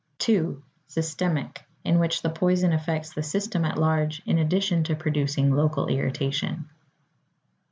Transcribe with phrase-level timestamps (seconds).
[0.17, 0.63] 2.
[0.87, 5.85] Systemic, in which the poison affects the system at large in addition to producing local
[5.89, 6.67] irritation.